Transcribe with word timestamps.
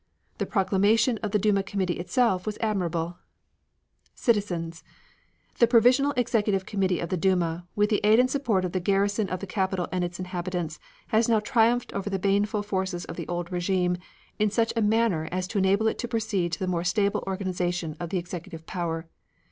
The 0.39 0.47
proclamation 0.47 1.19
of 1.21 1.29
the 1.29 1.37
Duma 1.37 1.61
committee 1.61 1.99
itself 1.99 2.47
was 2.47 2.57
admirable: 2.59 3.19
CITIZENS: 4.15 4.83
The 5.59 5.67
Provisional 5.67 6.11
Executive 6.17 6.65
Committee 6.65 6.99
of 6.99 7.09
the 7.09 7.17
Duma, 7.17 7.67
with 7.75 7.91
the 7.91 8.01
aid 8.03 8.19
and 8.19 8.27
support 8.27 8.65
of 8.65 8.71
the 8.71 8.79
garrison 8.79 9.29
of 9.29 9.41
the 9.41 9.45
capital 9.45 9.87
and 9.91 10.03
its 10.03 10.17
inhabitants, 10.17 10.79
has 11.09 11.29
now 11.29 11.39
triumphed 11.39 11.93
over 11.93 12.09
the 12.09 12.17
baneful 12.17 12.63
forces 12.63 13.05
of 13.05 13.15
the 13.15 13.27
old 13.27 13.51
regime 13.51 13.95
in 14.39 14.49
such 14.49 14.73
a 14.75 14.81
manner 14.81 15.29
as 15.31 15.47
to 15.49 15.59
enable 15.59 15.85
it 15.87 15.99
to 15.99 16.07
proceed 16.07 16.51
to 16.53 16.57
the 16.59 16.67
more 16.67 16.83
stable 16.83 17.23
organization 17.27 17.95
of 17.99 18.09
the 18.09 18.17
executive 18.17 18.65
power. 18.65 19.05